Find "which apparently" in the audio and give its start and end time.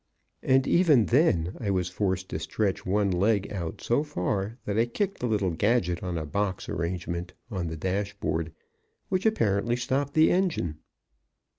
9.09-9.75